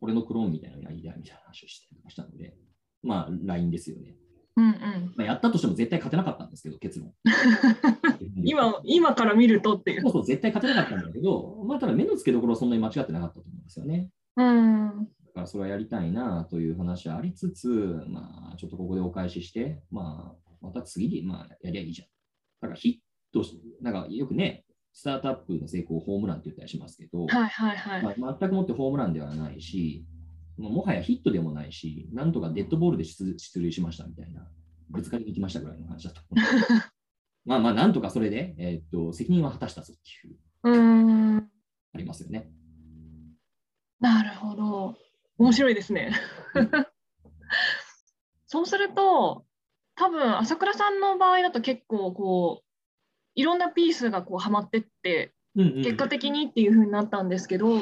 [0.00, 2.54] これのクローンみたいなのやりたいみたいな話をしてましたので、
[3.02, 4.14] まあ、LINE ですよね。
[4.56, 4.72] うんうん。
[5.16, 7.12] まあ、やったとしても絶対勝てなかったんですけど、結論。
[8.44, 10.02] 今、今から見るとっていう。
[10.02, 14.10] そうそう、絶対勝てなかったんだけど、まあ、ただ目の付けどころはそんなに間違ってなかったとですよね。
[14.36, 15.08] うん。
[15.26, 17.68] だからそれはやりたいなという話はありつつ、
[18.08, 22.08] まあ、ちょっとここでお返しして、まあ、また次に、まあ、やりゃいいじゃん。
[22.62, 28.18] だからヒットし、なんかよくね、スタートアップの成功をホームランって言ったりしますけど、はいはいはい。
[28.18, 30.06] まあ、全くもってホームランではないし、
[30.56, 34.48] もはやヒットでもないし、なんとかデッドボールで出出塁しましたみたいな、
[34.88, 36.44] ぶつかりに行きましたぐらいの話だと思う。
[37.44, 40.76] まあまあ、なんとかそれで、えーっと責任は果たしたぞっていう、う
[41.36, 41.50] ん。
[41.92, 42.50] ありますよね。
[44.00, 44.96] なるほど。
[45.38, 46.12] 面白いですね。
[48.46, 49.44] そうすると、
[49.94, 52.66] 多分朝倉さんの場合だと結構こう、
[53.34, 57.80] いろんなピースがこうはまってって、うんうん結果的にっていう風になったんですけど、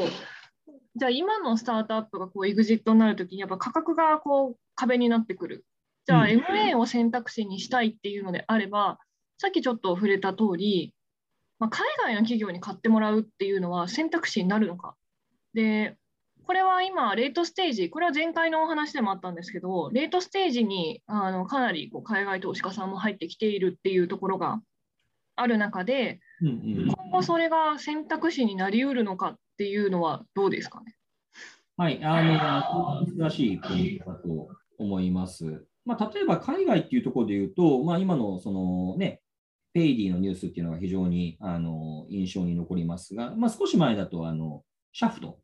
[0.95, 5.65] じゃあ今のスタートアップがこうエグジットになるときにやっぱ価格がこう壁になってくる。
[6.07, 9.01] じゃあうん MA を選択肢にしたいっていうのであれば、
[9.39, 10.95] さっきちょっと触れた通り、
[11.59, 14.95] まあ、海外の企業に買ってもらうっていうのは選択肢になるのか。
[15.53, 15.97] で、
[16.47, 24.61] これは今、レートステージ、これは前回のお話でもあったんですけど、レートステージにあのかなりこう海外投資家さんも入ってきているっていうところが
[25.37, 30.95] ある中で、うんうん今後それが選択肢になりうるのかっていうのはどうですかね？
[31.77, 35.65] はい、あの、難しいポイントだと思います。
[35.85, 39.21] まあ、例えば海外っていうところで言うと、まあ、今のそのね、
[39.73, 45.39] ペイディのニュースっていうのが非常にあの印象に残りますが、まあ、少し前だとあのシャフト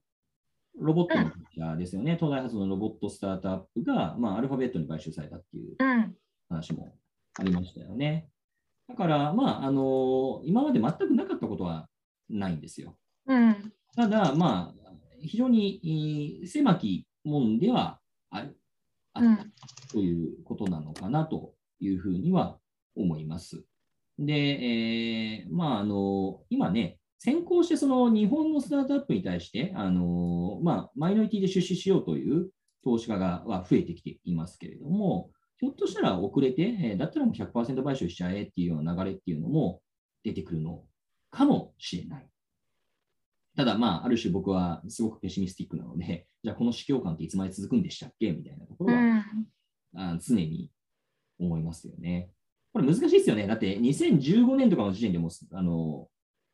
[0.78, 6.14] ロボットの会社ですよね、東大発のロボットスタートアップが、まあ、アルファベットに買収されたっていううん。
[6.48, 6.96] 話も
[7.38, 8.28] ありましたよね。
[8.88, 11.88] だから、まあ、あの今まで全くなかったことは
[12.28, 12.96] ないんですよ。
[13.26, 13.72] うん。
[13.94, 18.58] ただ、まあ、非常にえー狭きもんではある、
[19.12, 19.52] あったうん。
[19.92, 22.58] ということなのかなというふうには
[22.96, 23.64] 思います。
[24.18, 32.48] で、えーまあ、あの、今ね、先行してその日本のスタートアップに対して、あのまあ、マイノリティで出資しようという
[32.82, 39.82] 投資家がは増えてきていますけれども、ひょっとしたら遅れて、えーだったらもう100%買収しちゃえっていうような流れっていうのも
[40.24, 40.82] 出てくるの
[41.30, 42.28] かもしれない。
[43.54, 48.32] ただ、まあ、ある種僕はすごくペシミスティックなので、 じゃあこの市況感っていつまで続くんでしたっけ？
[48.32, 49.22] みたいなところは、うん。
[49.92, 50.70] あ常に
[51.38, 52.30] 思いますよね。
[52.72, 53.46] これ難しいですよね。
[53.46, 56.08] だって2015年とかの時点でもあの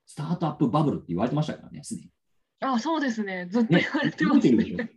[0.06, 2.10] スタートアップバブルって言われてましたからね、すでに。
[2.60, 3.48] あ、そうですね。
[3.50, 4.90] ずっと言ねわれてます 覚えてるでしょね。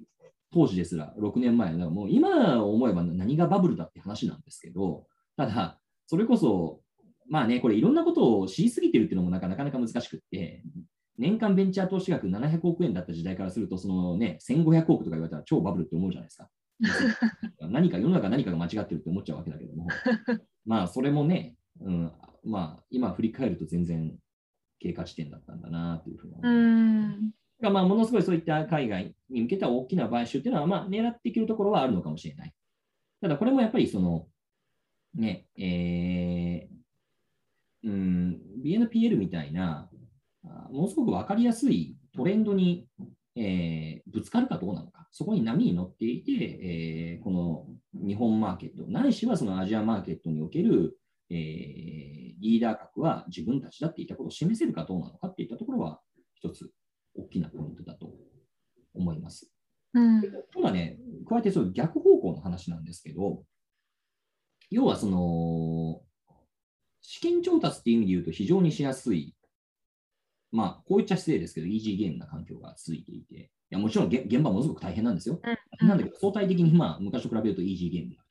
[0.51, 1.71] 当時ですら、6年前。
[1.71, 6.81] だからもう今思えば何がバブルだって話なんですけど、ただ、それこそ、
[7.27, 10.63] まあね、これいろんなことを知りすぎてるっていうのもなかなかなか難しくって、
[11.17, 16.49] 年間ベンチャー投資額700億円だった時代からすると、そのね、1500億とか言われたら超バブルって思うじゃないですか。
[17.69, 19.87] 何か世の中何かが間違ってるって思っちゃうわけだけども、
[20.65, 22.11] まあそれもね、うん、
[22.45, 24.17] まあ今振り返ると全然
[24.79, 27.31] 経過地点だったんだなというふうに思いますうん。
[27.61, 32.53] がまあ、ものすごいそういった海外に向けた大きな買収っていうのは、まあ、狙っていけるところはあるのかもしれない。
[33.21, 34.27] ただ、これもやっぱりその、
[35.13, 39.89] ね、えー、うん、BNPL みたいな、
[40.45, 42.87] あものすごく分かりやすいトレンドに、
[43.35, 50.97] えーぶつかるかどうなのか、そこに波に乗っていて、えーこの日本マーケット、ないしはそのアジアマーケットにおける、
[51.29, 55.99] えーリーダー格は自分たちだっていったことを示せるかどうなのかっていったところは、
[56.33, 56.71] 一つ
[57.15, 58.13] 大きなポイントだと
[58.93, 59.51] 思います。
[59.93, 60.21] うん。
[60.21, 63.43] ただね、加えてそう逆方向の話なんですけど、
[64.71, 66.01] 要はその、
[67.01, 69.35] 資金調達っていう意味で言うと非常にしやすい、
[70.51, 75.39] まあ、こう言っちゃ失礼ですけど、イージーゲームな環境が続いていて、いやもちろんげ現場ものすごく大変なんですよ。
[75.43, 78.23] 大変なんだけど、相対的にまあ昔と比べるとイージーゲームだ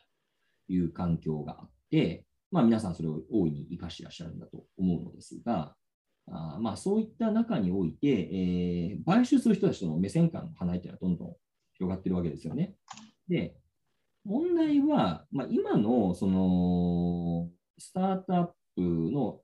[0.66, 5.74] という環境があって、まあ皆さんそれを大いに生かしていらっしゃるんだと思うのですが、
[6.30, 11.36] あーまあそういった中において、えー買収する人たちとの目線感の離れっていうのはどんどん
[11.74, 12.74] 広がってるわけですよね。
[13.28, 13.56] で、
[14.24, 19.40] 問題は、まあ、今のそのスタートアップの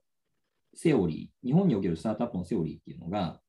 [0.75, 3.41] セオリー、日本におけるスタートアップのセオリーっていうのが、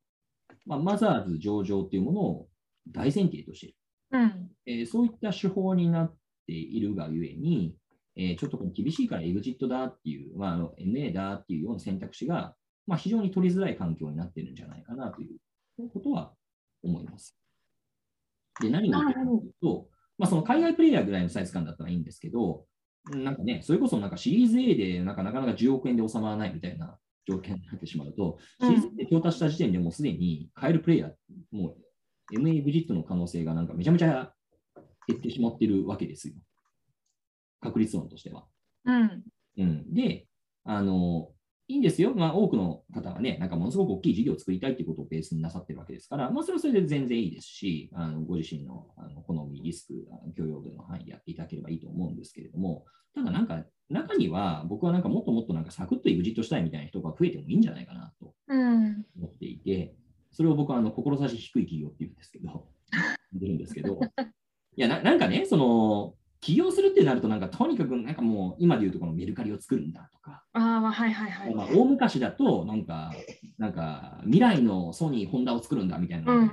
[0.66, 2.48] まあ、マザーズ上場っていうものを
[2.88, 3.76] 大前提としている。
[4.12, 4.52] うん。
[4.68, 6.16] えーそういった手法になっ
[6.48, 7.76] ているがゆえに、
[8.18, 12.56] えーちょっとこの厳しいから EXIT だっていう、まあ、あの MA だっていうような選択肢が、
[12.88, 16.32] まあ、非常に取りづらい環境になっているんじゃないかなということは
[16.84, 17.36] 思います。
[18.62, 22.66] で、何が言いたいかというと、まあ、その海外プレイヤーぐらいのサイズ感だったらいいんですけど、
[23.12, 26.98] なんかね、それこそなんかシリーズ A でなんかなかなか10億円で収まらないみたいな
[27.28, 31.12] 条件になってしまうと、シリーズ A で調達した時点でもうすでに買えるプレイヤー、
[31.52, 31.76] も
[32.32, 34.32] う MA ブジットの可能性がなんかめちゃめちゃ
[35.08, 36.36] 減ってしまっているわけですよ。
[37.62, 38.46] 確率論としては。
[38.86, 39.24] うん。
[39.58, 40.28] うん、で、
[40.64, 41.30] あの、
[41.68, 42.14] いいんですよ。
[42.14, 59.06] まあ、多くの方はね、なんかものすごく大きい事業を作りたいということをベースになさってるわけですから、まあ、それはそれで全然いいですし、あのご自身のあの好み、リスク、あの許容度の範囲でやっていただければいいと思うんですけれども、ただなんか、中には僕はなんかもっともっとなんかサクッとエグジットしたいみたいな人が増えてもいいんじゃないかなとうん。
[59.18, 59.96] 思っていて、
[60.32, 62.68] それを僕はあの志低い企業って言うんですけど、
[63.34, 64.00] 言ってるんですけど、
[64.76, 71.56] いやな、なんかね、その、起業するってなると、なんかとにかくなんかもう今で言うとこのメルカリを作るんだとか、ああ、はいはいはい。
[71.56, 73.14] まあ、大昔だと、なんか、
[73.58, 76.50] なんか未来のソニー、ホンダを作るんだみたいな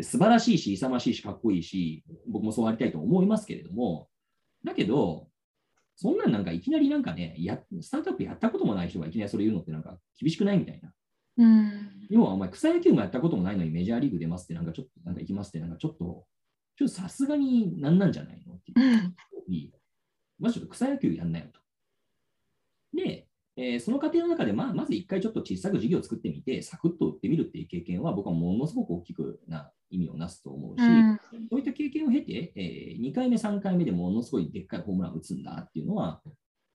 [0.00, 4.08] 素晴らしいし、勇ましいし、かっこいいし、僕もそうありたいと思いますけれども、
[4.64, 5.28] だけど、
[5.96, 10.92] そんなんなんかいきなりなんかね、やスタートアップやったこともない人がいきなりそれ言うのってなんか厳しくないみたいな。
[11.38, 11.90] うん。
[12.10, 16.24] 要はお前草野球もやったこともないのにメジャーリーグ出ますってなんかちょっとなんか行きますってなんかちょっと
[16.88, 18.54] ちょっとさすがになんなんじゃないの？
[18.54, 19.14] っていううん。
[19.48, 19.72] に
[20.38, 21.60] まずちょっと草野球やんなよと。
[22.94, 23.26] で、
[23.56, 31.20] えーその過程の中でまあまず一回ちょっと小さく事業を作ってみてサクッと売ってみるっていう経験は僕はものすごく大きくな意味をなすと思うし、うん。
[31.50, 36.22] そういった経験を経て、え2回目、3回目でものすごいでっかいホームランを打つんだっていうのは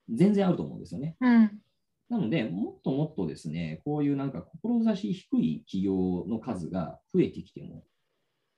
[0.10, 1.18] 全然あると思うんですよね。
[1.20, 1.62] うん。
[2.10, 7.84] なので、もっともっとですね、こういうなんか志低い企業の数が増えてきても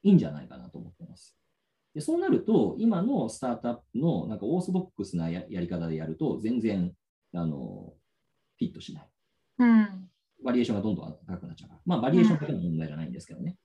[0.03, 1.38] いいんじゃないかなと思ってます。
[1.99, 6.93] でそうなると、今のスタートアップのなんかオーソドックスなややり方でやると、全然
[7.33, 7.93] あの
[8.57, 9.09] フィットしない。
[9.59, 10.09] うん。
[10.41, 11.81] バリエーションがどんどん高くなっちゃうから。
[11.85, 13.57] まあ、バリエーションだけの問題じゃないんですけどね。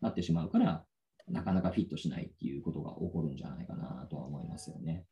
[0.00, 0.84] なってしまうから、
[1.28, 5.04] なかなかフィットしないっていうことが起こるんじゃないかなとは思いますよね。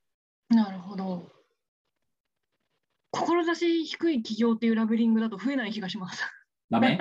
[0.49, 1.31] なるほど。
[3.13, 6.25] 志低い企業っていうラベリングだと増えない気がします。
[6.69, 6.99] ダメ？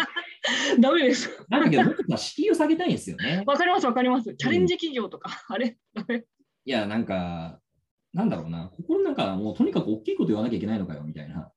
[0.79, 1.29] ダメです。
[1.49, 3.43] なんだけど、もっとさ敷居を下げたいんですよね。
[3.45, 4.35] わかります、わかります。
[4.35, 5.77] チャレンジ企業とか、 あれ？
[5.93, 6.25] ダ メ
[6.65, 7.59] いや、なんか、
[8.13, 11.51] なんだろうな、心の中はもうとにかく大きいこと言わなきゃいけないのかよみたいな。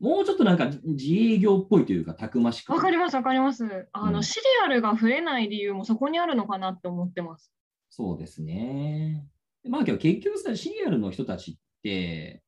[0.00, 2.72] もうちょっとなんか自営業っぽいというか、たくましく。
[2.72, 3.88] わかります、わかります。
[3.92, 7.52] あの、うんシリアルが増えない理由もそこにあるのかなって思ってます。
[7.90, 9.26] そうですね。
[9.68, 12.42] まあけど結局さ、シリアルの人たちって、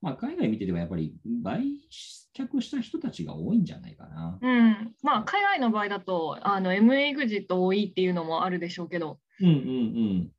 [0.00, 1.64] まあ海外見ててもやっぱり売
[2.34, 4.38] 却した人たちが多いんじゃないかな。
[4.40, 4.94] うん。
[5.02, 9.18] まあ、海外の場合だと、あの、MA エグジット多いっていうのもあるでしょうけど。
[9.40, 10.30] うんうんうん。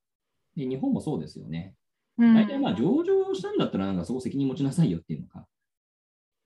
[0.55, 1.75] で日本もそうですよね。
[2.17, 2.35] うん。
[2.35, 5.45] 大体まあ上場したんだったらなんかそこ責任持ちなさいよっていうのが、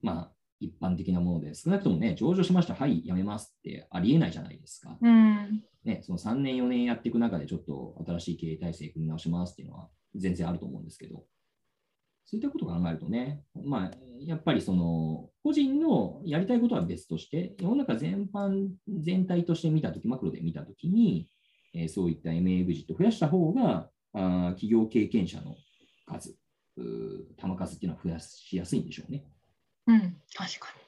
[0.02, 4.96] まあ一般的なもので、少なくともね、上場しました、はい、やめますってありえないじゃないですか。
[5.00, 5.62] うん。
[5.84, 11.24] ね、その3年、4年やっていく中でちょっと新しい経営体制組み直しますっていうのは全然あると思うんですけど、
[12.26, 21.28] そういったことを考えるとね、まあ、やっぱりその個人のやりたいことは別として、世の中全般、全体として見たとき、マクロで見たときに、
[21.74, 25.56] えーそういった MA エグジットを増やした方が、あ企業経験者の
[26.06, 26.36] 数、
[26.76, 29.24] 球数っていうのは増やしやすいんでしょうね。
[29.86, 30.00] うん。
[30.34, 30.83] 確かに。